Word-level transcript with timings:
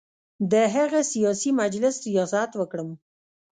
د 0.51 0.53
هغه 0.75 0.99
سیاسي 1.11 1.49
مجلس 1.61 1.95
ریاست 2.05 2.51
وکړم. 2.57 2.89